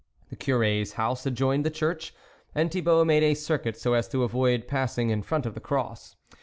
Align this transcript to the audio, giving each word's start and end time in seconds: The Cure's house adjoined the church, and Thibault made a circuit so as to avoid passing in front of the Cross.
The 0.29 0.35
Cure's 0.35 0.93
house 0.93 1.27
adjoined 1.27 1.63
the 1.63 1.69
church, 1.69 2.11
and 2.55 2.71
Thibault 2.71 3.05
made 3.05 3.21
a 3.21 3.35
circuit 3.35 3.77
so 3.77 3.93
as 3.93 4.07
to 4.07 4.23
avoid 4.23 4.67
passing 4.67 5.11
in 5.11 5.21
front 5.21 5.45
of 5.45 5.53
the 5.53 5.59
Cross. 5.61 6.15